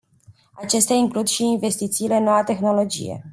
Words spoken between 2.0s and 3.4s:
în noua tehnologie.